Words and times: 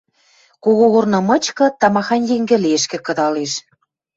Когогорны 0.63 1.19
мычкы 1.27 1.65
тамахань 1.79 2.27
йӹнгӹлешкӹ 2.29 2.97
кыдалеш. 3.05 3.51